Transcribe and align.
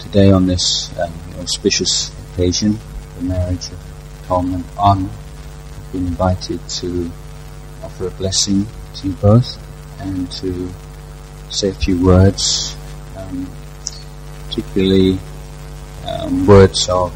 today 0.00 0.30
on 0.30 0.46
this 0.46 0.96
um, 0.98 1.12
auspicious 1.40 2.10
occasion, 2.32 2.78
the 3.18 3.24
marriage 3.24 3.70
of 3.70 3.78
Tom 4.26 4.54
and 4.54 4.64
An, 4.78 5.08
I've 5.08 5.92
been 5.92 6.06
invited 6.06 6.60
to 6.68 7.10
offer 7.82 8.08
a 8.08 8.10
blessing 8.10 8.66
to 8.96 9.08
you 9.08 9.14
both 9.14 9.58
and 10.00 10.30
to 10.32 10.70
say 11.50 11.68
a 11.68 11.74
few 11.74 12.04
words, 12.04 12.76
um, 13.16 13.50
particularly 14.48 15.18
um, 16.06 16.46
words 16.46 16.88
of 16.88 17.12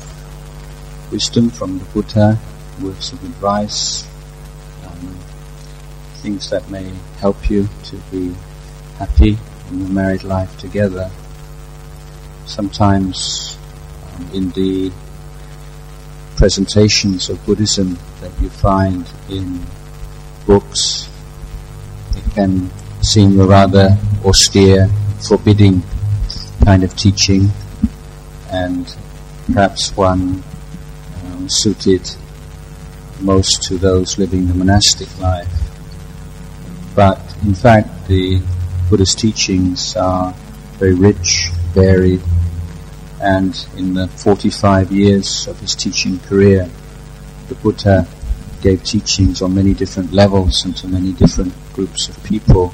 wisdom 1.13 1.51
from 1.51 1.79
the 1.79 1.85
Buddha, 1.87 2.39
words 2.81 3.13
of 3.13 3.23
advice, 3.25 4.09
um, 4.87 5.19
things 6.17 6.51
that 6.51 6.69
may 6.71 6.93
help 7.19 7.51
you 7.51 7.69
to 7.85 7.97
be 8.11 8.35
happy 8.99 9.39
in 9.71 9.81
your 9.81 9.89
married 9.89 10.23
life 10.23 10.57
together. 10.59 11.11
Sometimes 12.51 13.57
um, 14.17 14.29
in 14.35 14.51
the 14.51 14.91
presentations 16.35 17.31
of 17.31 17.39
Buddhism 17.47 17.97
that 18.21 18.33
you 18.43 18.51
find 18.51 19.09
in 19.29 19.65
books, 20.49 21.09
it 22.17 22.25
can 22.35 22.69
seem 23.05 23.39
a 23.39 23.47
rather 23.47 23.97
austere, 24.25 24.89
forbidding 25.29 25.81
kind 26.65 26.83
of 26.83 26.97
teaching, 26.97 27.51
and 28.51 28.97
perhaps 29.47 29.97
one 29.97 30.43
um, 31.23 31.49
suited 31.49 32.03
most 33.21 33.63
to 33.63 33.79
those 33.79 34.19
living 34.19 34.49
the 34.49 34.55
monastic 34.55 35.09
life. 35.21 35.55
But 36.97 37.21
in 37.45 37.55
fact, 37.55 38.09
the 38.09 38.43
Buddhist 38.89 39.21
teachings 39.21 39.95
are 39.95 40.35
very 40.79 40.95
rich, 40.95 41.51
varied, 41.75 42.21
and 43.21 43.67
in 43.77 43.95
the 43.95 44.09
45 44.09 44.91
years 44.91 45.47
of 45.47 45.61
his 45.61 45.75
teaching 45.75 46.19
career, 46.21 46.69
the 47.49 47.55
Buddha 47.57 48.07
gave 48.63 48.83
teachings 48.83 49.43
on 49.43 49.55
many 49.55 49.75
different 49.75 50.13
levels 50.13 50.65
and 50.65 50.77
to 50.79 50.89
many 50.89 51.13
different 51.13 51.53
groups 51.75 52.09
of 52.09 52.23
people. 52.25 52.73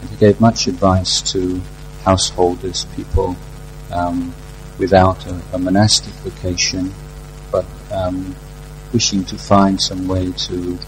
And 0.00 0.10
he 0.10 0.16
gave 0.16 0.40
much 0.40 0.68
advice 0.68 1.20
to 1.32 1.60
householders, 2.04 2.84
people 2.96 3.36
um, 3.90 4.32
without 4.78 5.26
a, 5.26 5.40
a, 5.54 5.58
monastic 5.58 6.12
vocation, 6.14 6.92
but 7.50 7.64
um, 7.90 8.34
wishing 8.92 9.24
to 9.24 9.36
find 9.36 9.80
some 9.80 10.06
way 10.06 10.30
to 10.32 10.78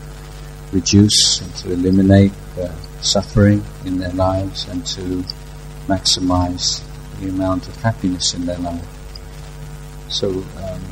reduce 0.72 1.40
and 1.40 1.54
to 1.56 1.72
eliminate 1.72 2.32
the 2.54 2.72
suffering 3.00 3.64
in 3.84 3.98
their 3.98 4.12
lives 4.12 4.68
and 4.68 4.84
to 4.86 5.24
maximize 5.88 6.85
the 7.20 7.28
amount 7.28 7.68
of 7.68 7.76
happiness 7.82 8.34
in 8.34 8.46
their 8.46 8.58
life. 8.58 8.86
So, 10.08 10.30
um, 10.30 10.82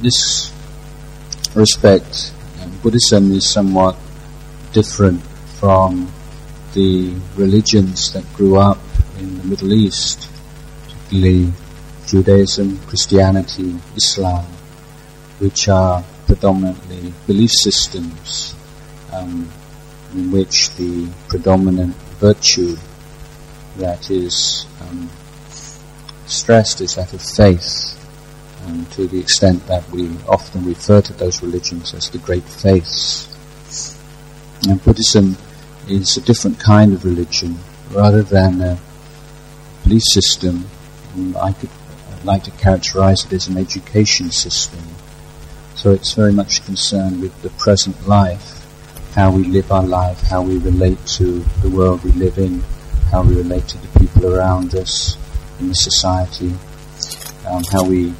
this 0.00 0.52
respect, 1.54 2.32
um, 2.60 2.78
Buddhism 2.82 3.32
is 3.32 3.48
somewhat 3.48 3.96
different 4.72 5.22
from 5.58 6.12
the 6.74 7.14
religions 7.36 8.12
that 8.12 8.24
grew 8.34 8.58
up 8.58 8.78
in 9.18 9.38
the 9.38 9.44
Middle 9.44 9.72
East, 9.72 10.28
particularly 10.84 11.52
Judaism, 12.06 12.78
Christianity, 12.86 13.76
Islam, 13.96 14.44
which 15.38 15.68
are 15.68 16.04
predominantly 16.26 17.12
belief 17.26 17.50
systems 17.50 18.54
um, 19.12 19.48
in 20.14 20.30
which 20.30 20.70
the 20.76 21.08
predominant 21.28 21.94
virtue 22.20 22.76
that 23.76 24.10
is 24.10 24.66
um, 24.80 25.08
stressed 26.28 26.80
is 26.80 26.94
that 26.94 27.12
of 27.12 27.22
faith, 27.22 27.94
And 28.66 28.90
to 28.92 29.06
the 29.06 29.18
extent 29.18 29.66
that 29.66 29.88
we 29.90 30.10
often 30.28 30.64
refer 30.64 31.00
to 31.00 31.12
those 31.14 31.42
religions 31.42 31.94
as 31.94 32.10
the 32.10 32.18
great 32.18 32.44
faiths. 32.44 33.28
And 34.68 34.82
Buddhism 34.84 35.36
is 35.88 36.16
a 36.16 36.20
different 36.20 36.58
kind 36.58 36.92
of 36.92 37.04
religion, 37.04 37.58
rather 37.90 38.22
than 38.22 38.60
a 38.60 38.78
belief 39.84 40.02
system. 40.12 40.66
I 41.40 41.52
could 41.52 41.70
I'd 42.18 42.24
like 42.24 42.42
to 42.44 42.50
characterize 42.52 43.24
it 43.24 43.32
as 43.32 43.46
an 43.46 43.56
education 43.56 44.32
system. 44.32 44.80
So 45.76 45.92
it's 45.92 46.14
very 46.14 46.32
much 46.32 46.64
concerned 46.64 47.20
with 47.22 47.40
the 47.42 47.50
present 47.50 48.08
life, 48.08 48.66
how 49.14 49.30
we 49.30 49.44
live 49.44 49.70
our 49.70 49.84
life, 49.86 50.20
how 50.22 50.42
we 50.42 50.58
relate 50.58 50.98
to 51.18 51.38
the 51.62 51.70
world 51.70 52.02
we 52.02 52.10
live 52.12 52.38
in, 52.38 52.64
how 53.12 53.22
we 53.22 53.36
relate 53.36 53.68
to 53.68 53.78
the 53.78 54.00
people 54.00 54.34
around 54.34 54.74
us, 54.74 55.16
in 55.60 55.68
the 55.68 55.74
society, 55.74 56.54
um, 57.46 57.62
how 57.70 57.84
we 57.84 58.14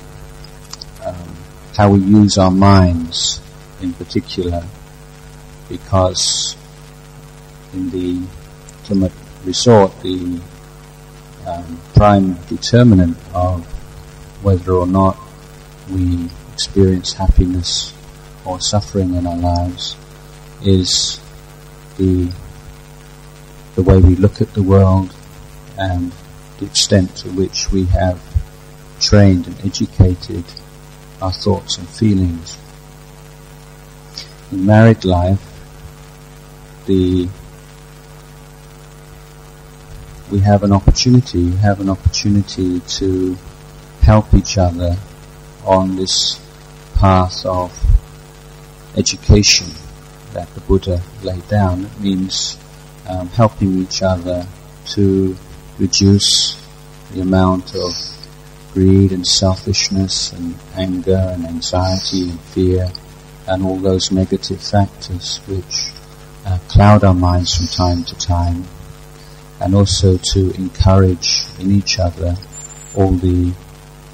um, 1.05 1.37
how 1.77 1.91
we 1.91 2.01
use 2.01 2.39
our 2.39 2.51
minds 2.51 3.41
in 3.81 3.93
particular, 3.93 4.65
because 5.69 6.57
in 7.73 7.91
the 7.91 8.27
ultimate 8.81 9.13
resort, 9.45 9.93
the 10.03 10.41
um, 11.47 11.81
prime 11.95 12.35
determinant 12.49 13.17
of 13.33 13.65
whether 14.43 14.73
or 14.73 14.87
not 14.87 15.17
we 15.91 16.29
experience 16.53 17.13
happiness 17.13 17.95
or 18.45 18.61
suffering 18.61 19.15
in 19.15 19.27
our 19.27 19.37
lives 19.37 19.97
is 20.65 21.21
the 21.97 22.31
the 23.75 23.83
way 23.83 23.99
we 23.99 24.17
look 24.17 24.41
at 24.41 24.53
the 24.55 24.63
world 24.63 25.15
and 25.79 26.13
the 26.59 26.67
extent 26.67 27.17
to 27.17 27.29
which 27.31 27.71
we 27.71 27.85
have 27.85 28.21
trained 29.01 29.47
and 29.47 29.65
educated 29.65 30.45
our 31.23 31.33
thoughts 31.33 31.79
and 31.79 31.89
feelings. 31.89 32.59
In 34.51 34.65
married 34.67 35.05
life, 35.05 35.45
the 36.87 37.29
we 40.31 40.41
have 40.41 40.63
an 40.63 40.73
opportunity, 40.73 41.45
we 41.45 41.57
have 41.57 41.81
an 41.81 41.89
opportunity 41.89 42.81
to 42.81 43.37
help 44.03 44.35
each 44.35 44.59
other 44.59 44.97
on 45.65 45.97
this 45.97 46.41
path 46.95 47.47
of 47.47 47.73
education 48.97 49.69
that 50.33 50.53
the 50.55 50.61
Buddha 50.61 51.01
laid 51.23 51.47
down. 51.49 51.85
It 51.87 52.01
means 52.01 52.59
um, 53.09 53.29
helping 53.29 53.79
each 53.79 54.03
other 54.03 54.47
to 54.89 55.37
reduce 55.79 56.57
the 57.13 57.21
amount 57.21 57.75
of 57.75 57.93
greed 58.73 59.13
and 59.13 59.27
selfishness 59.27 60.33
and 60.33 60.55
anger 60.75 61.31
and 61.33 61.47
anxiety 61.47 62.31
and 62.31 62.41
fear 62.41 62.89
and 63.47 63.65
all 63.65 63.79
those 63.79 64.13
negative 64.13 64.61
factors 64.61 65.39
which 65.47 65.91
uh, 66.47 66.59
cloud 66.69 67.03
our 67.05 67.15
minds 67.15 67.57
from 67.57 67.67
time 67.67 68.05
to 68.05 68.15
time. 68.17 68.65
And 69.61 69.75
also 69.75 70.19
to 70.33 70.51
encourage 70.53 71.45
in 71.59 71.73
each 71.73 71.99
other 71.99 72.37
all 72.95 73.11
the 73.11 73.53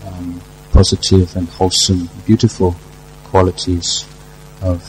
um, 0.07 0.41
positive 0.73 1.37
and 1.37 1.49
wholesome, 1.49 2.09
beautiful 2.25 2.75
qualities 3.25 4.07
of 4.63 4.83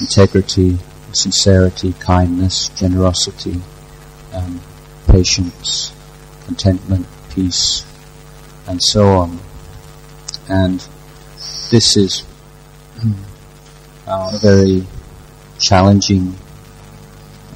integrity, 0.00 0.78
sincerity, 1.12 1.94
kindness, 1.94 2.68
generosity, 2.70 3.60
um, 4.34 4.60
patience, 5.08 5.95
contentment, 6.46 7.06
peace, 7.30 7.84
and 8.66 8.82
so 8.82 9.08
on. 9.08 9.38
And 10.48 10.80
this 11.70 11.96
is 11.96 12.24
uh, 14.06 14.30
a 14.32 14.38
very 14.38 14.86
challenging 15.58 16.34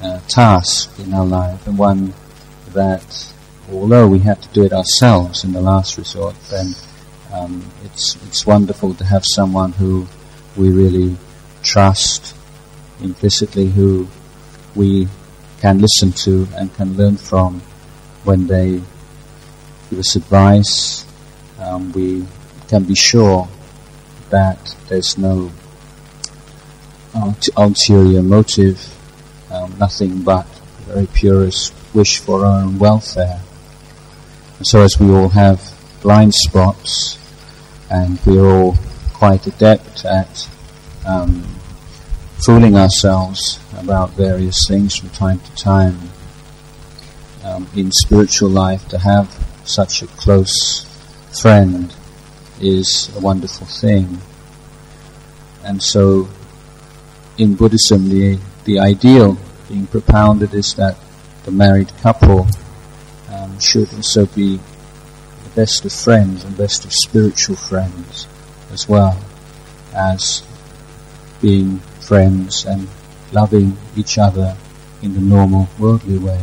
uh, 0.01 0.19
task 0.27 0.99
in 0.99 1.13
our 1.13 1.25
life, 1.25 1.65
and 1.67 1.77
one 1.77 2.13
that, 2.73 3.33
although 3.71 4.07
we 4.07 4.19
have 4.19 4.41
to 4.41 4.49
do 4.49 4.63
it 4.63 4.73
ourselves 4.73 5.43
in 5.43 5.53
the 5.53 5.61
last 5.61 5.97
resort, 5.97 6.35
then 6.49 6.67
um, 7.33 7.65
it's 7.85 8.15
it's 8.27 8.45
wonderful 8.45 8.93
to 8.95 9.05
have 9.05 9.23
someone 9.25 9.71
who 9.71 10.05
we 10.57 10.69
really 10.69 11.15
trust 11.63 12.35
implicitly, 13.01 13.67
who 13.67 14.07
we 14.75 15.07
can 15.59 15.79
listen 15.79 16.11
to 16.11 16.47
and 16.55 16.73
can 16.73 16.97
learn 16.97 17.17
from 17.17 17.61
when 18.23 18.47
they 18.47 18.81
give 19.89 19.99
us 19.99 20.15
advice. 20.15 21.05
Um, 21.59 21.91
we 21.91 22.25
can 22.67 22.83
be 22.83 22.95
sure 22.95 23.47
that 24.29 24.75
there's 24.87 25.17
no 25.17 25.51
ulterior 27.57 28.23
motive, 28.23 28.79
um, 29.51 29.75
nothing 29.77 30.21
but 30.21 30.47
the 30.77 30.93
very 30.93 31.07
purest 31.07 31.73
wish 31.93 32.19
for 32.19 32.45
our 32.45 32.61
own 32.61 32.79
welfare. 32.79 33.41
And 34.57 34.67
so 34.67 34.81
as 34.81 34.99
we 34.99 35.11
all 35.11 35.29
have 35.29 35.61
blind 36.01 36.33
spots, 36.33 37.17
and 37.89 38.19
we're 38.25 38.45
all 38.45 38.75
quite 39.13 39.45
adept 39.45 40.05
at 40.05 40.49
um, 41.05 41.43
fooling 42.45 42.75
ourselves 42.75 43.59
about 43.77 44.11
various 44.11 44.57
things 44.67 44.95
from 44.95 45.09
time 45.09 45.39
to 45.39 45.55
time, 45.55 45.99
um, 47.61 47.79
in 47.79 47.91
spiritual 47.91 48.49
life 48.49 48.87
to 48.89 48.97
have 48.97 49.27
such 49.63 50.01
a 50.01 50.07
close 50.07 50.85
friend 51.41 51.93
is 52.59 53.11
a 53.15 53.19
wonderful 53.19 53.67
thing. 53.67 54.17
And 55.63 55.81
so 55.81 56.29
in 57.37 57.55
Buddhism, 57.55 58.09
the, 58.09 58.39
the 58.65 58.79
ideal 58.79 59.37
being 59.67 59.87
propounded 59.87 60.53
is 60.53 60.73
that 60.75 60.97
the 61.43 61.51
married 61.51 61.91
couple 62.01 62.47
um, 63.31 63.59
should 63.59 63.93
also 63.93 64.25
be 64.27 64.57
the 64.57 65.49
best 65.55 65.85
of 65.85 65.93
friends 65.93 66.43
and 66.43 66.57
best 66.57 66.85
of 66.85 66.91
spiritual 66.93 67.55
friends 67.55 68.27
as 68.71 68.87
well 68.87 69.19
as 69.93 70.43
being 71.41 71.79
friends 71.99 72.65
and 72.65 72.87
loving 73.31 73.75
each 73.95 74.17
other 74.17 74.55
in 75.01 75.13
the 75.13 75.19
normal 75.19 75.67
worldly 75.79 76.17
way. 76.17 76.41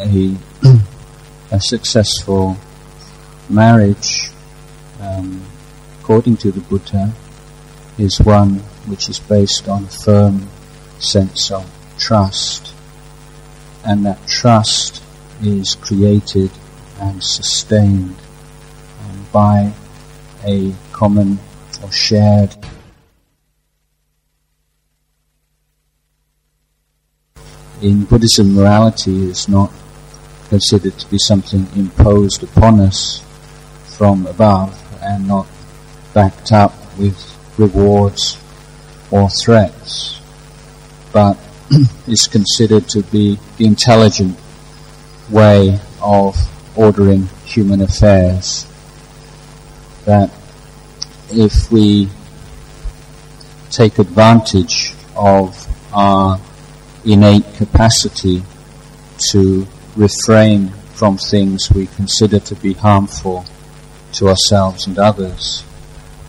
A, 0.00 0.36
a 1.50 1.60
successful 1.60 2.56
marriage, 3.48 4.30
um, 5.00 5.42
according 6.00 6.36
to 6.38 6.50
the 6.50 6.60
Buddha, 6.60 7.12
is 7.98 8.20
one 8.20 8.56
which 8.86 9.08
is 9.08 9.20
based 9.20 9.68
on 9.68 9.84
a 9.84 9.88
firm 9.88 10.48
sense 10.98 11.50
of 11.50 11.70
trust. 11.98 12.74
And 13.84 14.04
that 14.06 14.26
trust 14.26 15.02
is 15.42 15.74
created 15.74 16.50
and 17.00 17.22
sustained 17.22 18.16
um, 19.00 19.26
by 19.32 19.72
a 20.44 20.74
common 20.92 21.38
or 21.82 21.90
shared 21.92 22.54
in 27.82 28.04
Buddhism 28.04 28.54
morality 28.54 29.28
is 29.28 29.48
not 29.48 29.72
considered 30.48 30.98
to 30.98 31.10
be 31.10 31.18
something 31.18 31.66
imposed 31.74 32.42
upon 32.42 32.80
us 32.80 33.24
from 33.96 34.26
above 34.26 34.80
and 35.02 35.26
not 35.26 35.46
backed 36.12 36.52
up 36.52 36.72
with 36.98 37.18
rewards 37.58 38.38
or 39.10 39.28
threats, 39.28 40.20
but 41.12 41.38
is 42.06 42.26
considered 42.26 42.88
to 42.88 43.02
be 43.04 43.38
the 43.58 43.66
intelligent 43.66 44.36
way 45.30 45.78
of 46.02 46.36
ordering 46.76 47.28
human 47.44 47.80
affairs. 47.80 48.66
That 50.04 50.30
if 51.30 51.70
we 51.70 52.08
take 53.70 53.98
advantage 53.98 54.94
of 55.16 55.66
our 55.92 56.38
innate 57.04 57.44
capacity 57.54 58.42
to 59.30 59.66
refrain 59.96 60.68
from 60.94 61.16
things 61.18 61.70
we 61.70 61.86
consider 61.86 62.38
to 62.40 62.54
be 62.56 62.72
harmful 62.72 63.44
to 64.12 64.28
ourselves 64.28 64.86
and 64.86 64.98
others, 64.98 65.64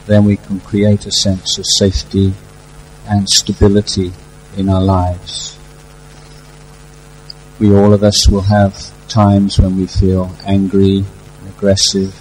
then 0.06 0.26
we 0.26 0.38
can 0.38 0.60
create 0.60 1.06
a 1.06 1.12
sense 1.12 1.58
of 1.58 1.66
safety 1.78 2.34
and 3.08 3.30
stability 3.30 4.12
in 4.58 4.70
our 4.70 4.82
lives. 4.82 5.58
We 7.60 7.74
all 7.74 7.94
of 7.94 8.04
us 8.04 8.28
will 8.28 8.42
have 8.42 8.92
times 9.08 9.60
when 9.60 9.78
we 9.78 9.88
feel 9.88 10.36
angry, 10.46 11.06
aggressive, 11.48 12.14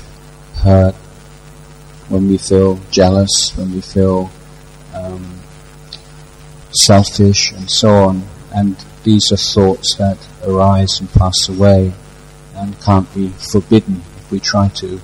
hurt, 0.57 0.95
when 2.09 2.29
we 2.29 2.39
feel 2.39 2.79
jealous, 2.91 3.53
when 3.57 3.73
we 3.73 3.81
feel 3.81 4.31
um, 4.95 5.41
selfish, 6.73 7.53
and 7.53 7.71
so 7.71 7.89
on. 7.89 8.23
And 8.55 8.77
these 9.03 9.33
are 9.33 9.37
thoughts 9.37 9.97
that 9.97 10.19
arise 10.47 11.01
and 11.01 11.11
pass 11.13 11.49
away 11.49 11.93
and 12.55 12.81
can't 12.81 13.13
be 13.15 13.29
forbidden 13.53 14.03
if 14.17 14.31
we 14.31 14.39
try 14.39 14.69
to 14.69 15.01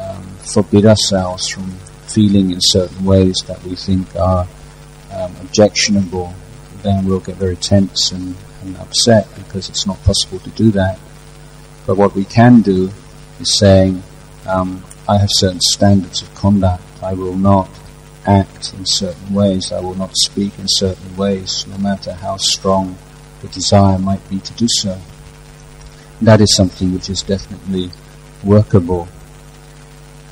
um, 0.00 0.22
forbid 0.38 0.86
ourselves 0.86 1.48
from 1.48 1.70
feeling 2.06 2.50
in 2.50 2.58
certain 2.60 3.04
ways 3.04 3.36
that 3.46 3.62
we 3.62 3.76
think 3.76 4.16
are 4.16 4.48
um, 5.12 5.36
objectionable, 5.42 6.32
then 6.82 7.04
we'll 7.04 7.20
get 7.20 7.36
very 7.36 7.56
tense 7.56 8.12
and, 8.12 8.34
and 8.62 8.76
upset 8.78 9.28
because 9.36 9.68
it's 9.68 9.86
not 9.86 10.02
possible 10.04 10.38
to 10.38 10.50
do 10.50 10.70
that. 10.70 10.98
But 11.86 11.96
what 11.96 12.14
we 12.14 12.24
can 12.24 12.62
do 12.62 12.90
is 13.40 13.58
saying, 13.58 14.02
um, 14.46 14.82
I 15.08 15.18
have 15.18 15.28
certain 15.32 15.60
standards 15.60 16.22
of 16.22 16.34
conduct. 16.34 16.82
I 17.02 17.14
will 17.14 17.36
not 17.36 17.68
act 18.28 18.74
in 18.74 18.84
certain 18.84 19.34
ways. 19.34 19.72
I 19.72 19.80
will 19.80 19.94
not 19.94 20.16
speak 20.16 20.58
in 20.58 20.66
certain 20.68 21.16
ways, 21.16 21.66
no 21.66 21.78
matter 21.78 22.12
how 22.12 22.36
strong 22.36 22.96
the 23.40 23.48
desire 23.48 23.98
might 23.98 24.28
be 24.28 24.38
to 24.38 24.52
do 24.54 24.66
so. 24.68 24.98
That 26.20 26.40
is 26.40 26.54
something 26.54 26.92
which 26.92 27.08
is 27.08 27.22
definitely 27.22 27.90
workable 28.44 29.08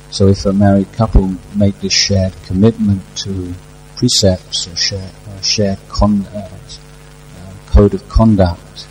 so 0.09 0.27
if 0.27 0.45
a 0.45 0.53
married 0.53 0.91
couple 0.93 1.35
make 1.55 1.79
this 1.81 1.93
shared 1.93 2.33
commitment 2.45 3.01
to 3.17 3.53
precepts 3.97 4.67
or 4.67 4.75
shared, 4.75 5.11
uh, 5.27 5.41
shared 5.41 5.79
con, 5.89 6.25
uh, 6.27 6.49
uh, 6.49 7.53
code 7.67 7.93
of 7.93 8.07
conduct, 8.07 8.87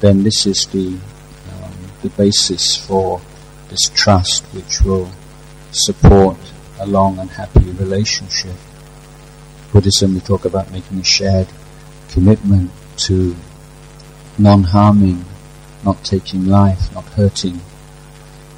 then 0.00 0.22
this 0.22 0.46
is 0.46 0.66
the 0.66 0.88
um, 0.88 1.72
the 2.02 2.10
basis 2.10 2.76
for 2.76 3.20
this 3.70 3.90
trust 3.94 4.44
which 4.54 4.82
will 4.82 5.10
support 5.72 6.38
a 6.78 6.86
long 6.86 7.18
and 7.18 7.30
happy 7.30 7.70
relationship. 7.72 8.56
Buddhism, 9.72 10.14
we 10.14 10.20
talk 10.20 10.44
about 10.44 10.70
making 10.70 10.98
a 10.98 11.04
shared 11.04 11.48
commitment 12.10 12.70
to 12.96 13.36
non-harming, 14.38 15.24
not 15.84 16.02
taking 16.04 16.46
life, 16.46 16.94
not 16.94 17.04
hurting, 17.04 17.60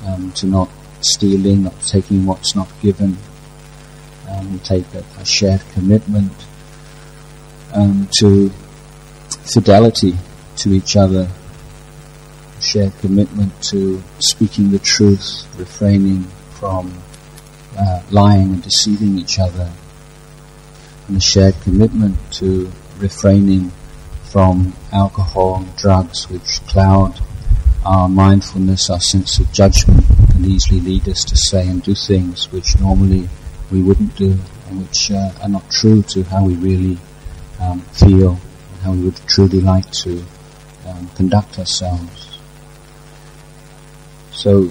um, 0.07 0.33
to 0.33 0.47
not 0.47 0.69
stealing, 1.01 1.65
not 1.65 1.81
taking 1.83 2.27
what's 2.27 2.55
not 2.55 2.69
given. 2.81 3.17
Um, 4.29 4.53
we 4.53 4.59
take 4.59 4.85
a, 4.95 5.05
a 5.21 5.25
shared 5.25 5.63
commitment 5.73 6.33
um, 7.73 8.09
to 8.19 8.51
fidelity 9.53 10.17
to 10.57 10.73
each 10.73 10.97
other, 10.97 11.29
a 12.57 12.63
shared 12.63 12.93
commitment 12.99 13.63
to 13.65 14.03
speaking 14.19 14.71
the 14.71 14.79
truth, 14.79 15.47
refraining 15.59 16.25
from 16.51 16.93
uh, 17.79 18.03
lying 18.11 18.55
and 18.55 18.63
deceiving 18.63 19.19
each 19.19 19.39
other, 19.39 19.71
and 21.07 21.17
a 21.17 21.21
shared 21.21 21.55
commitment 21.63 22.17
to 22.33 22.71
refraining 22.99 23.71
from 24.25 24.75
alcohol 24.93 25.57
and 25.57 25.77
drugs 25.77 26.29
which 26.29 26.61
cloud 26.67 27.19
our 27.85 28.09
mindfulness, 28.09 28.91
our 28.91 29.01
sense 29.01 29.39
of 29.39 29.51
judgment 29.53 30.05
can 30.31 30.45
easily 30.45 30.81
lead 30.81 31.09
us 31.09 31.25
to 31.25 31.37
say 31.37 31.67
and 31.69 31.83
do 31.83 31.95
things 31.95 32.51
which 32.53 32.79
normally 32.79 33.29
we 33.71 33.81
wouldn't 33.81 34.15
do 34.17 34.37
and 34.69 34.81
which 34.81 35.11
uh, 35.11 35.31
are 35.43 35.49
not 35.49 35.71
true 35.71 36.03
to 36.03 36.23
how 36.25 36.45
we 36.45 36.55
really 36.57 36.99
um, 37.61 37.81
feel 37.93 38.33
and 38.33 38.83
how 38.83 38.93
we 38.93 39.05
would 39.05 39.17
truly 39.27 39.61
like 39.61 39.91
to 39.91 40.23
um, 40.87 41.09
conduct 41.15 41.59
ourselves. 41.59 42.39
So 44.33 44.71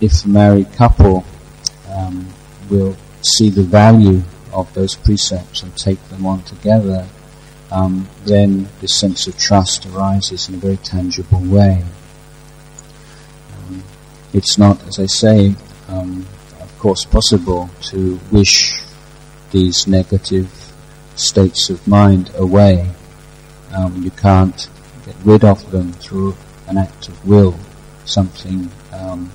if 0.00 0.24
a 0.24 0.28
married 0.28 0.72
couple 0.72 1.24
um, 1.90 2.28
will 2.70 2.96
see 3.22 3.50
the 3.50 3.62
value 3.62 4.22
of 4.52 4.72
those 4.74 4.94
precepts 4.94 5.62
and 5.62 5.76
take 5.76 6.02
them 6.08 6.26
on 6.26 6.42
together, 6.44 7.06
um, 7.70 8.08
then 8.24 8.68
this 8.80 8.94
sense 8.94 9.26
of 9.26 9.36
trust 9.38 9.86
arises 9.86 10.48
in 10.48 10.54
a 10.54 10.58
very 10.58 10.76
tangible 10.78 11.40
way. 11.40 11.84
It's 14.36 14.58
not, 14.58 14.86
as 14.86 14.98
I 14.98 15.06
say, 15.06 15.54
um, 15.88 16.26
of 16.60 16.78
course, 16.78 17.06
possible 17.06 17.70
to 17.84 18.20
wish 18.30 18.74
these 19.50 19.86
negative 19.86 20.50
states 21.14 21.70
of 21.70 21.88
mind 21.88 22.30
away. 22.36 22.90
Um, 23.72 24.02
you 24.02 24.10
can't 24.10 24.68
get 25.06 25.16
rid 25.24 25.42
of 25.42 25.70
them 25.70 25.94
through 25.94 26.36
an 26.66 26.76
act 26.76 27.08
of 27.08 27.26
will, 27.26 27.58
something 28.04 28.70
um, 28.92 29.32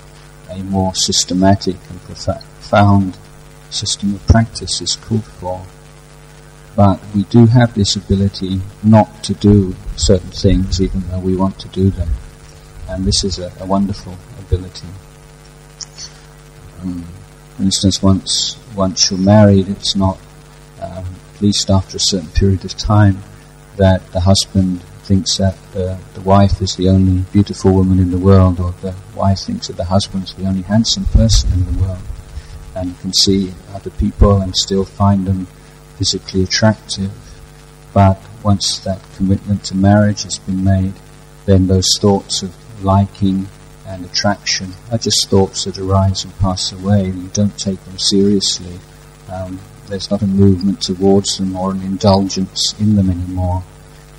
a 0.52 0.62
more 0.64 0.94
systematic 0.94 1.78
and 1.90 2.00
profound 2.04 2.44
system 3.70 4.16
of 4.16 4.28
practice 4.28 4.82
is 4.82 4.96
called 4.96 5.24
for. 5.24 5.66
But 6.76 7.00
we 7.14 7.24
do 7.24 7.46
have 7.48 7.74
this 7.74 7.96
ability 7.96 8.62
not 8.84 9.24
to 9.26 9.34
do 9.34 9.76
certain 9.98 10.32
things 10.32 10.82
even 10.82 11.02
though 11.10 11.20
we 11.20 11.36
want 11.36 11.60
to 11.60 11.68
do 11.70 11.90
them. 11.90 12.10
And 12.88 13.06
this 13.06 13.24
is 13.24 13.40
a, 13.40 13.52
a 13.60 13.66
wonderful 13.66 14.18
ability. 14.40 14.88
Um, 16.82 17.06
for 17.58 17.64
instance, 17.64 18.02
once 18.02 18.58
once 18.76 19.12
you're 19.12 19.20
married, 19.20 19.68
it's 19.68 19.96
not 19.96 20.18
um, 20.82 21.06
at 21.36 21.42
least 21.42 21.70
after 21.70 21.98
a 21.98 22.00
certain 22.00 22.30
period 22.30 22.66
of 22.66 22.76
time 22.78 23.18
that 23.78 24.06
the 24.12 24.22
husband 24.22 24.82
thinks 25.04 25.38
that 25.38 25.58
the, 25.74 25.98
the 26.14 26.22
wife 26.22 26.62
is 26.62 26.76
the 26.76 26.90
only 26.90 27.24
beautiful 27.32 27.74
woman 27.74 28.00
in 28.00 28.12
the 28.12 28.18
world, 28.18 28.60
or 28.60 28.72
the 28.82 28.96
wife 29.16 29.40
thinks 29.40 29.68
that 29.68 29.78
the 29.78 29.86
husband 29.86 30.24
is 30.24 30.34
the 30.36 30.46
only 30.46 30.62
handsome 30.64 31.06
person 31.06 31.52
in 31.54 31.66
the 31.66 31.82
world, 31.84 32.00
and 32.76 33.00
can 33.00 33.14
see 33.14 33.54
other 33.74 33.90
people 33.92 34.42
and 34.42 34.56
still 34.56 34.86
find 34.86 35.26
them 35.26 35.48
physically 35.98 36.44
attractive. 36.44 37.12
But 37.94 38.20
once 38.44 38.80
that 38.80 39.02
commitment 39.16 39.64
to 39.66 39.76
marriage 39.76 40.24
has 40.24 40.40
been 40.40 40.64
made, 40.64 40.94
then 41.46 41.68
those 41.68 41.98
thoughts 42.00 42.42
of 42.44 42.56
liking 42.84 43.48
and 43.86 44.06
attraction 44.06 44.74
are 44.92 44.98
just 44.98 45.30
thoughts 45.30 45.66
that 45.66 45.78
arise 45.78 46.24
and 46.24 46.38
pass 46.40 46.72
away. 46.72 47.08
You 47.08 47.30
don't 47.34 47.58
take 47.58 47.84
them 47.84 48.00
seriously. 48.00 48.80
Um, 49.30 49.60
there's 49.88 50.10
not 50.10 50.22
a 50.22 50.28
movement 50.28 50.82
towards 50.82 51.38
them 51.38 51.56
or 51.56 51.72
an 51.72 51.82
indulgence 51.82 52.74
in 52.80 52.96
them 52.96 53.10
anymore, 53.10 53.64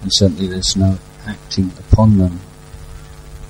and 0.03 0.11
certainly 0.15 0.47
there's 0.47 0.77
no 0.77 0.99
acting 1.27 1.73
upon 1.79 2.19
them. 2.19 2.41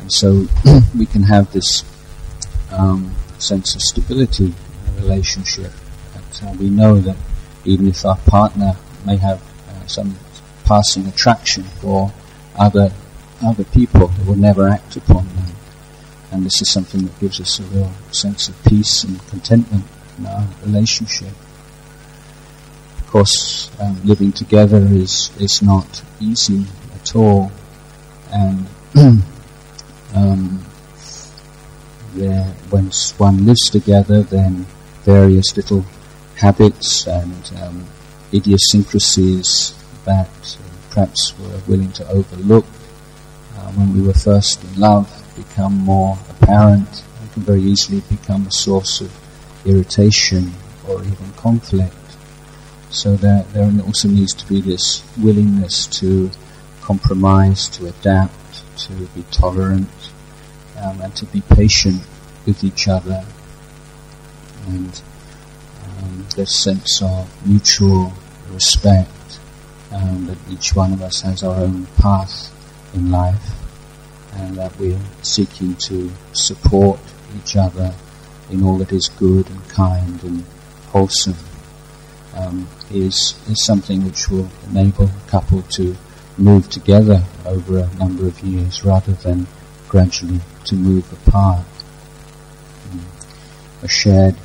And 0.01 0.13
so 0.13 0.47
we 0.97 1.07
can 1.07 1.25
have 1.25 1.53
this 1.53 1.85
um, 2.71 3.15
sense 3.39 3.75
of 3.75 3.83
stability 3.83 4.55
relationship. 5.03 5.73
That 6.15 6.43
uh, 6.43 6.53
we 6.59 6.71
know 6.71 6.99
that 7.01 7.17
even 7.65 7.89
if 7.89 8.05
our 8.05 8.17
partner 8.19 8.77
may 9.05 9.17
have 9.17 9.43
uh, 9.69 9.87
some 9.87 10.17
passing 10.65 11.07
attraction 11.07 11.65
for 11.65 12.13
other 12.57 12.93
other 13.45 13.65
people, 13.65 14.07
they 14.07 14.25
will 14.25 14.37
never 14.37 14.69
act 14.69 14.97
upon 14.97 15.27
them. 15.35 15.53
And 16.31 16.47
this 16.47 16.63
is 16.63 16.71
something 16.71 17.03
that 17.05 17.21
gives 17.21 17.41
us 17.41 17.61
a 17.61 17.65
real 17.65 17.93
sense 18.11 18.49
of 18.49 18.65
peace 18.65 19.05
and 19.05 19.21
contentment 19.29 19.85
in 20.19 20.27
our 20.27 20.47
relationship. 20.65 21.35
Of 22.99 23.07
course, 23.09 23.71
um, 23.81 24.01
living 24.05 24.33
together 24.33 24.79
is, 24.79 25.31
is 25.39 25.61
not 25.61 26.03
easy 26.21 26.65
at 26.95 27.15
all. 27.15 27.53
And 28.31 28.67
um, 30.15 30.65
there, 32.15 32.55
once 32.71 33.19
one 33.19 33.45
lives 33.45 33.69
together, 33.71 34.23
then 34.23 34.67
various 35.05 35.57
little 35.57 35.85
habits 36.37 37.07
and 37.07 37.53
um, 37.63 37.87
idiosyncrasies 38.33 39.75
that 40.05 40.29
perhaps 40.91 41.35
we're 41.39 41.61
willing 41.69 41.93
to 41.93 42.07
overlook 42.09 42.65
uh, 43.57 43.71
when 43.73 43.95
we 43.95 44.01
were 44.01 44.15
first 44.15 44.63
in 44.65 44.81
love 44.81 45.09
become 45.37 45.75
more 45.75 46.19
apparent 46.31 47.05
and 47.21 47.33
can 47.33 47.43
very 47.43 47.63
easily 47.63 48.01
become 48.11 48.47
a 48.47 48.51
source 48.51 49.01
of 49.01 49.11
irritation 49.65 50.53
or 50.89 51.01
even 51.03 51.33
conflict. 51.37 51.95
So 52.91 53.17
there, 53.17 53.45
there 53.53 53.71
also 53.85 54.09
needs 54.09 54.35
to 54.35 54.47
be 54.47 54.61
this 54.61 55.03
willingness 55.19 55.87
to 55.99 56.31
compromise, 56.83 57.69
to 57.71 57.87
adapt, 57.87 58.79
to 58.81 58.93
be 59.15 59.25
tolerant, 59.31 59.89
um, 60.79 61.01
and 61.01 61.15
to 61.17 61.25
be 61.27 61.41
patient 61.41 62.03
with 62.45 62.65
each 62.65 62.89
other. 62.89 63.25
And 64.67 65.03
um, 65.85 66.27
this 66.37 66.63
sense 66.63 67.03
of 67.03 67.47
mutual 67.47 68.13
respect 68.51 69.41
um, 69.93 70.27
that 70.27 70.39
each 70.51 70.75
one 70.75 70.93
of 70.93 71.03
us 71.03 71.21
has 71.23 71.43
our 71.43 71.57
own 71.57 71.87
path 71.99 72.53
in 72.95 73.11
life 73.11 73.51
and 74.35 74.57
that 74.57 74.79
we're 74.79 75.01
seeking 75.23 75.75
to 75.77 76.11
support 76.33 77.01
each 77.37 77.57
other 77.57 77.95
in 78.51 78.63
all 78.63 78.79
that 78.79 78.93
is 78.93 79.09
good 79.09 79.49
and 79.49 79.69
kind 79.69 80.23
and 80.25 80.45
wholesome 80.89 81.35
um, 82.35 82.69
is 82.91 83.35
is 83.49 83.65
something 83.65 84.05
which 84.05 84.29
will 84.29 84.49
enable 84.71 85.05
a 85.05 85.31
couple 85.31 85.63
to 85.63 85.97
move 86.39 86.69
together 86.71 87.23
over 87.45 87.79
a 87.79 87.95
number 87.95 88.27
of 88.27 88.41
years 88.41 88.85
rather 88.85 89.13
than 89.13 89.47
gradually 89.89 90.41
to 90.65 90.75
move 90.75 91.11
apart. 91.13 91.67
Um, 92.91 93.05
a 93.83 93.89
shared 93.89 94.37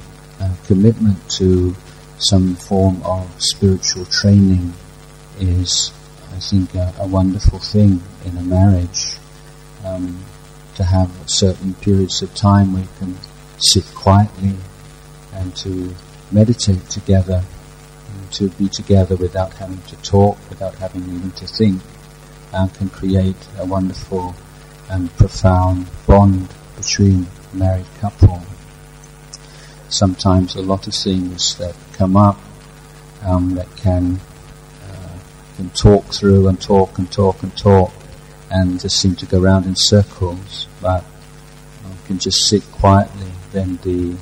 commitment 0.66 1.18
to 1.30 1.76
some 2.20 2.56
form 2.56 3.02
of 3.04 3.30
spiritual 3.38 4.06
training 4.06 4.74
is, 5.40 5.92
I 6.34 6.40
think, 6.40 6.74
a, 6.76 6.94
a 7.00 7.08
wonderful 7.08 7.60
thing 7.60 8.02
in 8.26 8.38
a 8.38 8.44
marriage 8.44 9.18
um, 9.86 10.24
to 10.76 10.84
have 10.84 11.12
certain 11.26 11.74
periods 11.76 12.22
of 12.22 12.34
time 12.36 12.74
where 12.74 12.84
you 12.84 12.90
can 13.00 13.16
sit 13.58 13.86
quietly 13.96 14.56
and 15.34 15.56
to 15.56 15.94
meditate 16.32 16.90
together 16.90 17.44
and 18.14 18.32
to 18.32 18.50
be 18.50 18.68
together 18.70 19.16
without 19.16 19.54
having 19.54 19.82
to 19.84 19.96
talk, 19.98 20.38
without 20.50 20.76
having 20.76 21.04
even 21.04 21.32
to 21.32 21.48
think, 21.48 21.82
and 22.54 22.74
can 22.74 22.90
create 22.90 23.48
a 23.60 23.66
wonderful 23.66 24.36
and 24.90 25.16
profound 25.18 25.88
bond 26.06 26.48
between 26.76 27.28
married 27.54 27.86
couple. 28.00 28.42
Sometimes 29.90 30.56
a 30.56 30.62
lot 30.62 30.88
of 30.88 30.94
things 30.94 31.58
that 31.58 31.76
come 31.94 32.18
up 32.18 32.40
um, 33.24 33.56
that 33.56 33.74
can 33.78 34.20
uh, 34.90 35.20
can 35.56 35.70
talk 35.72 36.06
through 36.14 36.48
and 36.48 36.62
talk 36.62 36.98
and 36.98 37.12
talk 37.12 37.42
and 37.44 37.56
talk 37.58 37.94
and 38.50 38.80
just 38.80 39.00
seem 39.00 39.16
to 39.16 39.26
go 39.26 39.42
around 39.42 39.66
in 39.66 39.76
circles, 39.76 40.68
but 40.82 41.04
can 42.08 42.18
just 42.18 42.48
sit 42.48 42.64
quietly, 42.72 43.32
then 43.52 43.78
the 43.84 44.16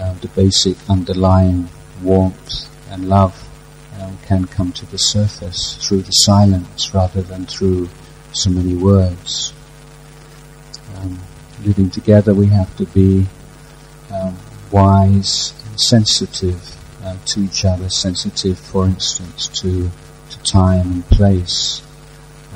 uh, 0.00 0.12
the 0.14 0.28
basic 0.28 0.76
underlying 0.90 1.68
warmth 2.02 2.68
and 2.90 3.08
love 3.08 3.48
um, 4.00 4.18
can 4.26 4.44
come 4.44 4.72
to 4.72 4.84
the 4.86 4.98
surface 4.98 5.76
through 5.76 6.02
the 6.02 6.10
silence 6.10 6.92
rather 6.92 7.22
than 7.22 7.46
through 7.46 7.88
so 8.32 8.50
many 8.50 8.74
words. 8.74 9.52
Um, 10.96 11.20
living 11.64 11.90
together, 11.90 12.34
we 12.34 12.46
have 12.46 12.74
to 12.78 12.86
be 12.86 13.26
um, 14.10 14.36
wise 14.72 15.52
and 15.68 15.80
sensitive 15.80 16.76
uh, 17.04 17.16
to 17.26 17.40
each 17.40 17.64
other, 17.64 17.88
sensitive, 17.88 18.58
for 18.58 18.86
instance, 18.86 19.48
to 19.48 19.90
to 20.30 20.42
time 20.44 20.90
and 20.90 21.06
place. 21.08 21.82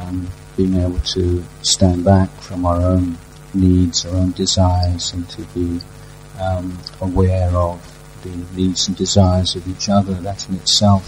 Um, 0.00 0.28
being 0.56 0.74
able 0.80 0.98
to 1.00 1.44
stand 1.60 2.02
back 2.04 2.30
from 2.40 2.64
our 2.64 2.80
own 2.80 3.18
needs, 3.52 4.06
our 4.06 4.14
own 4.14 4.32
desires, 4.32 5.12
and 5.12 5.28
to 5.28 5.42
be 5.54 5.80
um, 6.40 6.78
aware 7.00 7.50
of 7.54 7.78
the 8.22 8.30
needs 8.56 8.88
and 8.88 8.96
desires 8.96 9.54
of 9.54 9.68
each 9.68 9.88
other. 9.88 10.14
That 10.14 10.48
in 10.48 10.54
itself 10.56 11.04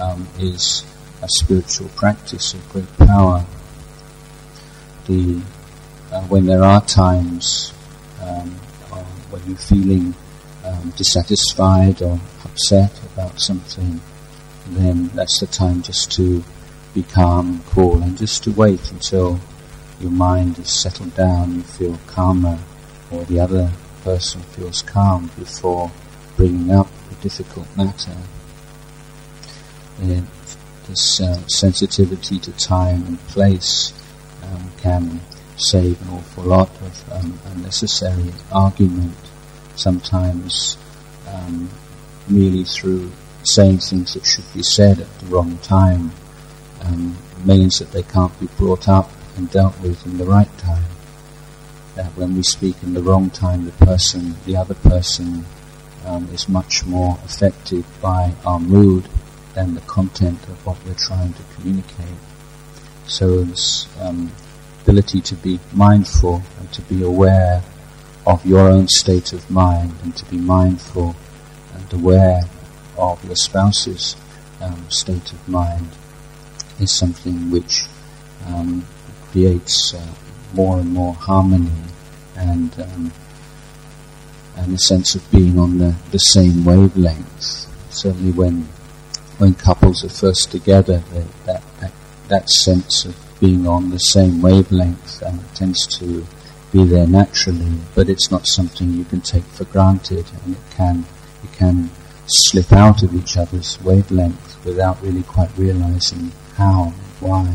um, 0.00 0.26
is 0.38 0.84
a 1.22 1.28
spiritual 1.28 1.88
practice 1.90 2.54
of 2.54 2.68
great 2.70 2.96
power. 2.98 3.46
The 5.06 5.40
uh, 6.10 6.22
when 6.22 6.46
there 6.46 6.62
are 6.62 6.80
times 6.80 7.72
um, 8.20 8.50
when 9.30 9.42
you're 9.46 9.56
feeling 9.56 10.14
um, 10.82 10.90
dissatisfied 10.90 12.02
or 12.02 12.20
upset 12.44 13.00
about 13.04 13.40
something, 13.40 14.00
then 14.68 15.08
that's 15.08 15.40
the 15.40 15.46
time 15.46 15.82
just 15.82 16.12
to 16.12 16.42
be 16.94 17.02
calm, 17.02 17.62
cool, 17.68 18.02
and 18.02 18.16
just 18.18 18.44
to 18.44 18.50
wait 18.52 18.90
until 18.90 19.38
your 20.00 20.10
mind 20.10 20.58
is 20.58 20.70
settled 20.70 21.14
down, 21.14 21.54
you 21.54 21.62
feel 21.62 21.98
calmer, 22.06 22.58
or 23.10 23.24
the 23.24 23.40
other 23.40 23.70
person 24.02 24.40
feels 24.42 24.82
calm 24.82 25.30
before 25.38 25.90
bringing 26.36 26.70
up 26.70 26.88
a 27.10 27.14
difficult 27.22 27.66
matter. 27.76 28.16
And 30.00 30.26
this 30.88 31.20
uh, 31.20 31.46
sensitivity 31.46 32.38
to 32.40 32.52
time 32.52 33.06
and 33.06 33.18
place 33.28 33.92
um, 34.42 34.72
can 34.78 35.20
save 35.56 36.00
an 36.02 36.08
awful 36.08 36.44
lot 36.44 36.70
of 36.82 37.12
um, 37.12 37.38
unnecessary 37.52 38.32
argument, 38.50 39.16
sometimes 39.76 40.76
um, 41.28 41.68
merely 42.28 42.64
through 42.64 43.10
saying 43.44 43.78
things 43.78 44.14
that 44.14 44.24
should 44.24 44.44
be 44.54 44.62
said 44.62 45.00
at 45.00 45.18
the 45.18 45.26
wrong 45.26 45.58
time 45.58 46.12
um, 46.82 47.16
means 47.44 47.78
that 47.78 47.90
they 47.90 48.02
can't 48.02 48.38
be 48.40 48.46
brought 48.58 48.88
up 48.88 49.10
and 49.36 49.50
dealt 49.50 49.78
with 49.80 50.04
in 50.06 50.18
the 50.18 50.24
right 50.24 50.58
time. 50.58 50.84
That 51.96 52.16
when 52.16 52.36
we 52.36 52.42
speak 52.42 52.76
in 52.82 52.94
the 52.94 53.02
wrong 53.02 53.30
time, 53.30 53.64
the 53.64 53.72
person, 53.72 54.36
the 54.46 54.56
other 54.56 54.74
person, 54.74 55.44
um, 56.06 56.28
is 56.32 56.48
much 56.48 56.84
more 56.84 57.18
affected 57.24 57.84
by 58.00 58.32
our 58.44 58.58
mood 58.58 59.08
than 59.54 59.74
the 59.74 59.80
content 59.82 60.42
of 60.48 60.66
what 60.66 60.84
we're 60.84 60.94
trying 60.94 61.32
to 61.32 61.42
communicate. 61.54 62.18
So 63.06 63.42
this 63.44 63.86
um, 64.00 64.32
ability 64.82 65.20
to 65.20 65.34
be 65.36 65.60
mindful 65.72 66.42
and 66.58 66.72
to 66.72 66.82
be 66.82 67.02
aware 67.02 67.62
of 68.26 68.44
your 68.46 68.68
own 68.68 68.88
state 68.88 69.32
of 69.32 69.50
mind 69.50 69.92
and 70.02 70.16
to 70.16 70.24
be 70.26 70.36
mindful 70.36 71.14
and 71.74 71.92
aware 71.92 72.42
of 72.96 73.24
your 73.24 73.36
spouse's 73.36 74.16
um, 74.60 74.88
state 74.88 75.32
of 75.32 75.48
mind 75.48 75.88
is 76.80 76.92
something 76.92 77.50
which 77.50 77.84
um, 78.46 78.84
creates 79.30 79.94
uh, 79.94 80.14
more 80.54 80.78
and 80.78 80.92
more 80.92 81.14
harmony 81.14 81.70
and 82.36 82.78
um, 82.80 83.12
and 84.56 84.74
a 84.74 84.78
sense 84.78 85.14
of 85.14 85.30
being 85.30 85.58
on 85.58 85.78
the, 85.78 85.94
the 86.10 86.18
same 86.18 86.64
wavelength. 86.64 87.66
Certainly, 87.90 88.32
when 88.32 88.68
when 89.38 89.54
couples 89.54 90.04
are 90.04 90.08
first 90.08 90.50
together, 90.50 91.02
that, 91.46 91.62
that 91.80 91.92
that 92.28 92.50
sense 92.50 93.04
of 93.04 93.16
being 93.40 93.66
on 93.66 93.90
the 93.90 93.98
same 93.98 94.40
wavelength 94.40 95.22
um, 95.24 95.40
tends 95.54 95.86
to 95.98 96.26
be 96.72 96.84
there 96.84 97.06
naturally, 97.06 97.78
but 97.94 98.08
it's 98.08 98.30
not 98.30 98.46
something 98.46 98.92
you 98.92 99.04
can 99.04 99.20
take 99.20 99.44
for 99.44 99.64
granted, 99.64 100.24
and 100.44 100.56
it 100.56 100.62
can 100.70 101.04
you 101.42 101.48
can 101.52 101.90
slip 102.26 102.72
out 102.72 103.02
of 103.02 103.14
each 103.14 103.36
other's 103.36 103.80
wavelength 103.82 104.64
without 104.64 105.00
really 105.02 105.22
quite 105.22 105.50
realizing 105.58 106.32
how, 106.56 106.84
and 106.84 106.94
why. 107.20 107.54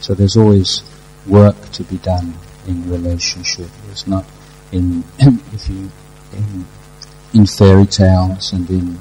So 0.00 0.14
there's 0.14 0.36
always 0.36 0.82
work 1.26 1.70
to 1.72 1.84
be 1.84 1.98
done 1.98 2.34
in 2.66 2.90
relationship. 2.90 3.68
It's 3.90 4.06
not 4.06 4.24
in 4.72 5.04
if 5.18 5.68
you 5.68 5.90
in 6.32 6.66
in 7.34 7.46
fairy 7.46 7.86
tales 7.86 8.52
and 8.52 8.68
in 8.68 8.98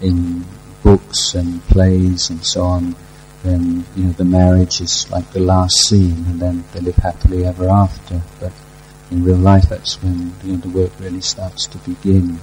in 0.00 0.44
books 0.82 1.34
and 1.34 1.62
plays 1.64 2.30
and 2.30 2.44
so 2.44 2.62
on. 2.62 2.94
Then 3.42 3.84
you 3.96 4.04
know 4.04 4.12
the 4.12 4.24
marriage 4.24 4.80
is 4.80 5.10
like 5.10 5.30
the 5.32 5.40
last 5.40 5.76
scene, 5.88 6.24
and 6.28 6.40
then 6.40 6.64
they 6.72 6.80
live 6.80 6.96
happily 6.96 7.44
ever 7.46 7.68
after. 7.68 8.20
But 8.40 8.52
in 9.10 9.24
real 9.24 9.36
life, 9.36 9.68
that's 9.68 10.02
when 10.02 10.32
you 10.44 10.52
know, 10.52 10.58
the 10.58 10.68
work 10.68 10.92
really 11.00 11.20
starts 11.20 11.66
to 11.66 11.78
begin, 11.78 12.38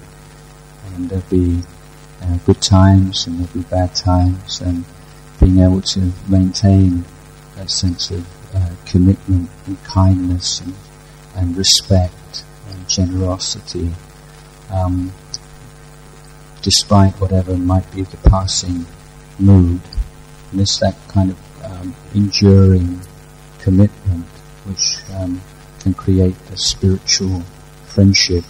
and 0.88 1.10
there'll 1.10 1.26
be 1.30 1.62
uh, 2.22 2.38
good 2.46 2.62
times 2.62 3.28
and 3.28 3.40
there'll 3.40 3.54
be 3.54 3.70
bad 3.70 3.94
times, 3.94 4.62
and 4.62 4.84
being 5.40 5.60
able 5.60 5.82
to 5.82 6.12
maintain 6.28 7.06
that 7.56 7.70
sense 7.70 8.10
of 8.12 8.26
uh, 8.56 8.70
commitment 8.86 9.50
and 9.68 9.82
kindness 9.84 10.62
and, 10.62 10.74
and 11.36 11.58
respect 11.58 12.44
and 12.70 12.90
generosity, 12.90 13.92
um, 14.72 15.12
despite 16.62 17.14
whatever 17.22 17.56
might 17.58 17.90
be 17.94 18.02
the 18.02 18.18
passing 18.30 18.86
mood. 19.40 19.82
And 20.52 20.62
it's 20.62 20.80
that 20.80 20.96
kind 21.10 21.32
of 21.32 21.64
um, 21.64 21.96
enduring 22.14 23.02
commitment 23.60 24.26
which 24.66 24.98
um, 25.16 25.42
can 25.86 25.94
create 25.94 26.36
a 26.52 26.58
spiritual 26.58 27.44
friendship 27.86 28.44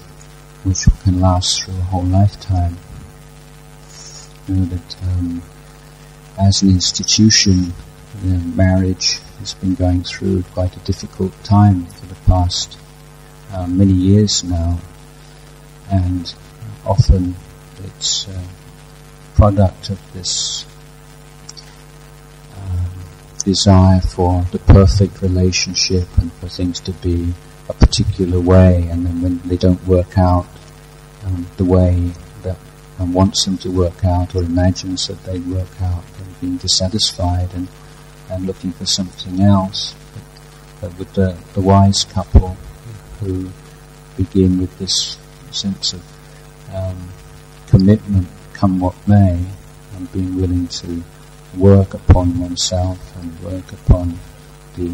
which 0.63 0.86
can 1.04 1.20
last 1.20 1.62
through 1.62 1.74
a 1.74 1.84
whole 1.92 2.06
lifetime. 2.06 2.77
You 4.48 4.56
know 4.56 4.65
that 4.68 5.04
um, 5.04 5.44
as 6.38 6.62
an 6.62 6.70
institution, 6.70 7.74
marriage 8.56 9.20
has 9.39 9.54
been 9.54 9.75
going 9.75 10.06
through 10.06 10.44
quite 10.54 10.77
a 10.77 10.80
difficult 10.92 11.34
time 11.44 11.88
for 11.88 12.06
the 12.06 12.15
past 12.25 12.77
uh, 13.51 13.68
many 13.68 13.92
years 13.92 14.42
now, 14.46 14.80
and 15.92 16.34
often 16.86 17.36
it's 17.84 18.30
a 18.30 18.42
product 19.36 19.89
of 19.89 20.00
this 20.13 20.65
desire 23.45 24.01
for 24.01 24.41
the 24.51 24.59
perfect 24.59 25.21
relationship 25.21 26.07
and 26.17 26.33
for 26.33 26.49
things 26.49 26.79
to 26.81 26.91
be 26.91 27.33
a 27.69 27.73
particular 27.73 28.39
way, 28.39 28.87
and 28.89 29.05
then 29.05 29.21
when 29.21 29.39
they 29.45 29.57
don't 29.57 29.87
work 29.87 30.17
out 30.17 30.47
um, 31.23 31.47
the 31.57 31.63
way 31.63 32.11
that 32.43 32.57
one 32.97 33.13
wants 33.13 33.45
them 33.45 33.57
to 33.59 33.69
work 33.69 34.03
out 34.03 34.35
or 34.35 34.43
imagines 34.43 35.07
that 35.07 35.23
they 35.23 35.39
work 35.39 35.81
out, 35.81 36.03
and 36.19 36.41
being 36.41 36.57
dissatisfied 36.57 37.53
and 37.53 37.67
and 38.29 38.45
looking 38.45 38.71
for 38.71 38.85
something 38.85 39.39
else. 39.41 39.95
But, 40.13 40.23
but 40.81 40.99
with 40.99 41.13
the, 41.13 41.37
the 41.53 41.61
wise 41.61 42.03
couple 42.03 42.57
who 43.19 43.49
begin 44.17 44.59
with 44.59 44.77
this 44.79 45.17
sense 45.51 45.93
of 45.93 46.03
um, 46.73 47.09
commitment, 47.67 48.27
come 48.53 48.79
what 48.79 48.95
may, 49.07 49.45
and 49.95 50.11
being 50.11 50.35
willing 50.35 50.67
to 50.67 51.03
work 51.57 51.93
upon 51.93 52.39
oneself 52.39 53.15
and 53.17 53.39
work 53.41 53.71
upon 53.71 54.19
the 54.75 54.89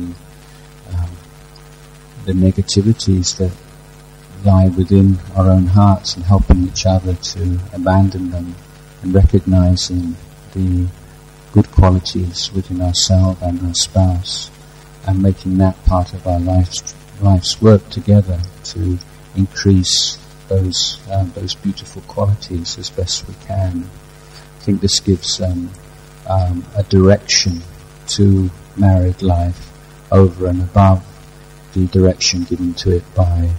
um, 0.93 1.09
the 2.25 2.33
negativities 2.33 3.37
that 3.37 3.51
lie 4.45 4.67
within 4.69 5.17
our 5.35 5.49
own 5.49 5.67
hearts 5.67 6.15
and 6.15 6.25
helping 6.25 6.67
each 6.67 6.85
other 6.85 7.13
to 7.15 7.59
abandon 7.73 8.31
them 8.31 8.55
and 9.01 9.13
recognizing 9.13 10.15
the 10.53 10.87
good 11.51 11.69
qualities 11.71 12.51
within 12.53 12.81
ourselves 12.81 13.41
and 13.41 13.59
our 13.65 13.73
spouse 13.73 14.49
and 15.07 15.21
making 15.21 15.57
that 15.57 15.83
part 15.85 16.13
of 16.13 16.25
our 16.27 16.39
life's, 16.39 16.95
life's 17.21 17.61
work 17.61 17.87
together 17.89 18.39
to 18.63 18.97
increase 19.35 20.17
those 20.47 20.99
um, 21.11 21.31
those 21.33 21.55
beautiful 21.55 22.01
qualities 22.03 22.77
as 22.77 22.89
best 22.89 23.27
we 23.27 23.33
can. 23.45 23.89
I 24.57 24.63
think 24.63 24.81
this 24.81 24.99
gives 24.99 25.41
um, 25.41 25.71
um, 26.31 26.65
a 26.77 26.83
direction 26.83 27.61
to 28.07 28.49
married 28.77 29.21
life 29.21 29.69
over 30.11 30.47
and 30.47 30.61
above 30.61 31.03
the 31.73 31.85
direction 31.87 32.43
given 32.43 32.73
to 32.73 32.95
it 32.95 33.03
by 33.15 33.49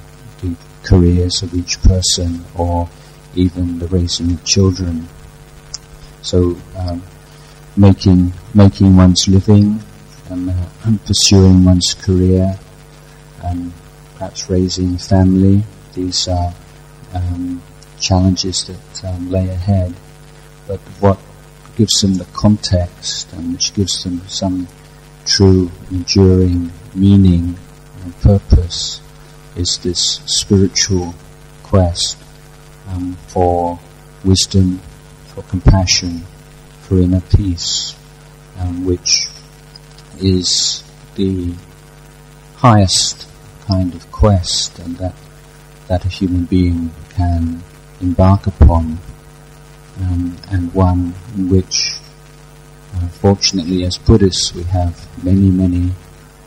the 0.41 0.57
careers 0.83 1.43
of 1.43 1.55
each 1.55 1.81
person 1.83 2.45
or 2.57 2.89
even 3.35 3.79
the 3.79 3.87
raising 3.89 4.33
of 4.33 4.45
children. 4.45 5.09
So 6.23 6.57
um, 6.77 7.03
making 7.77 8.33
making 8.55 8.97
one's 8.97 9.27
living 9.29 9.81
and, 10.31 10.51
uh, 10.51 10.67
and 10.85 11.05
pursuing 11.05 11.65
one's 11.65 11.95
career 11.95 12.59
and 13.43 13.73
perhaps 14.15 14.49
raising 14.49 14.99
family. 14.99 15.63
These 15.95 16.29
are 16.29 16.55
um, 17.15 17.63
challenges 17.99 18.67
that 18.67 19.05
um, 19.05 19.31
lay 19.31 19.49
ahead. 19.49 19.95
But 20.67 20.81
what 21.01 21.19
gives 21.77 22.01
them 22.01 22.15
the 22.15 22.27
context 22.33 23.33
and 23.33 23.53
which 23.53 23.75
gives 23.75 24.05
them 24.05 24.21
some 24.29 24.69
true 25.25 25.71
enduring 25.91 26.71
meaning 26.95 27.57
and 28.03 28.21
purpose 28.21 29.01
is 29.57 29.79
this 29.79 30.21
spiritual 30.27 31.15
quest 31.63 32.19
um, 32.89 33.17
for 33.29 33.79
wisdom, 34.25 34.81
for 35.27 35.43
compassion, 35.43 36.23
for 36.83 36.99
inner 36.99 37.21
peace, 37.21 37.97
um, 38.59 38.85
which 38.85 39.29
is 40.19 40.85
the 41.15 41.55
highest 42.57 43.29
kind 43.67 43.95
of 43.95 44.11
quest 44.13 44.79
and 44.79 44.97
that 44.97 45.15
that 45.89 46.05
a 46.05 46.09
human 46.09 46.45
being 46.45 46.91
can 47.11 47.63
embark 48.01 48.47
upon, 48.47 48.99
um, 50.01 50.37
and 50.51 50.73
one 50.75 51.15
in 51.37 51.49
which, 51.49 51.97
uh, 52.95 53.09
fortunately, 53.09 53.85
as 53.85 53.99
Buddhists, 53.99 54.55
we 54.55 54.63
have 54.65 55.07
many, 55.25 55.51
many 55.51 55.93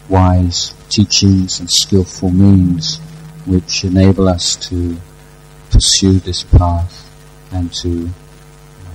wise 0.09 0.73
teachings 0.89 1.59
and 1.59 1.69
skillful 1.69 2.29
means 2.29 2.97
which 3.45 3.83
enable 3.83 4.27
us 4.27 4.55
to 4.55 4.97
pursue 5.71 6.19
this 6.19 6.43
path 6.43 7.09
and 7.51 7.73
to 7.73 8.09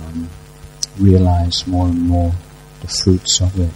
um, 0.03 0.29
realize 0.99 1.65
more 1.67 1.87
and 1.87 2.01
more 2.01 2.31
the 2.81 2.87
fruits 2.87 3.41
of 3.41 3.57
it. 3.59 3.71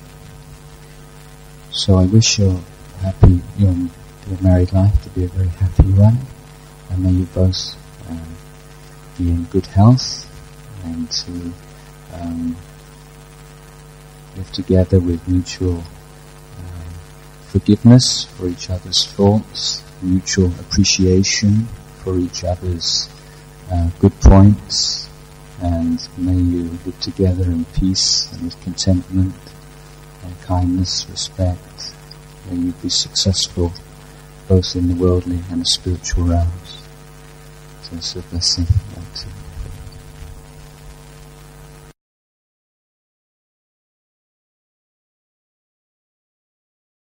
So 1.71 1.97
I 1.97 2.05
wish 2.05 2.39
your 2.39 2.59
happy, 3.01 3.41
your, 3.57 3.73
your 4.27 4.41
married 4.41 4.73
life 4.73 5.03
to 5.03 5.09
be 5.09 5.25
a 5.25 5.27
very 5.27 5.47
happy 5.47 5.91
one, 5.91 6.17
and 6.89 7.03
may 7.03 7.11
you 7.11 7.25
both 7.25 7.75
um, 8.09 8.35
be 9.17 9.29
in 9.29 9.43
good 9.45 9.65
health 9.67 10.24
and 10.85 11.09
to 11.11 11.53
um, 12.13 12.55
live 14.35 14.51
together 14.51 14.99
with 14.99 15.27
mutual 15.27 15.77
um, 15.77 16.93
forgiveness 17.47 18.25
for 18.25 18.47
each 18.47 18.69
other's 18.69 19.03
faults, 19.03 19.83
mutual 20.01 20.51
appreciation 20.59 21.67
for 22.03 22.17
each 22.17 22.43
other's 22.43 23.09
uh, 23.71 23.89
good 23.99 24.13
points, 24.21 25.09
and 25.61 26.07
may 26.17 26.35
you 26.35 26.63
live 26.85 26.99
together 26.99 27.45
in 27.45 27.65
peace 27.65 28.31
and 28.33 28.43
with 28.43 28.61
contentment 28.61 29.33
and 30.23 30.41
kindness, 30.41 31.07
respect. 31.09 31.93
May 32.49 32.57
you 32.57 32.71
be 32.73 32.89
successful 32.89 33.71
both 34.47 34.75
in 34.75 34.87
the 34.87 34.95
worldly 34.95 35.39
and 35.49 35.61
the 35.61 35.65
spiritual 35.65 36.25
realms. 36.25 36.81
So 37.83 37.95
it's 37.95 38.15
a 38.15 38.21
blessing. 38.21 38.67